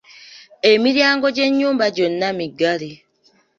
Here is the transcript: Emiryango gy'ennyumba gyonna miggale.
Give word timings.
Emiryango 0.71 1.25
gy'ennyumba 1.35 1.85
gyonna 1.95 2.29
miggale. 2.37 2.91